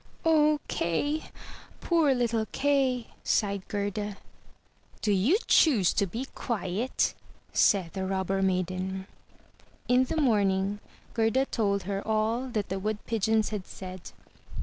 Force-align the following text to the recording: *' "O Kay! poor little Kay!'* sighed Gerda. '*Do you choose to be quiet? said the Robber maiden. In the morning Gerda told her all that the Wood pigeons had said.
*' 0.17 0.25
"O 0.25 0.59
Kay! 0.67 1.25
poor 1.79 2.15
little 2.15 2.47
Kay!'* 2.51 3.11
sighed 3.23 3.67
Gerda. 3.67 4.17
'*Do 5.03 5.11
you 5.11 5.37
choose 5.45 5.93
to 5.93 6.07
be 6.07 6.25
quiet? 6.33 7.13
said 7.53 7.93
the 7.93 8.07
Robber 8.07 8.41
maiden. 8.41 9.05
In 9.87 10.05
the 10.05 10.17
morning 10.17 10.79
Gerda 11.13 11.45
told 11.45 11.83
her 11.83 12.01
all 12.03 12.47
that 12.47 12.69
the 12.69 12.79
Wood 12.79 13.05
pigeons 13.05 13.49
had 13.49 13.67
said. 13.67 14.11